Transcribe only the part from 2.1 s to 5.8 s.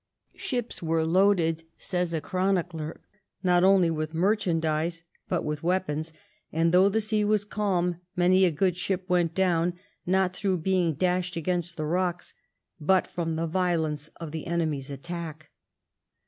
a chronicler, not only with merchandise, but with